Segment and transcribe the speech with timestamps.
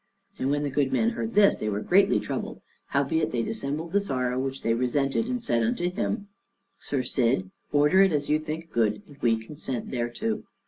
[0.39, 4.01] And when the good men heard this, they were greatly troubled; howbeit they dissembled the
[4.01, 6.27] sorrow which they resented, and said unto him,
[6.79, 10.41] "Sir Cid, order it as you think good, and we consent thereto."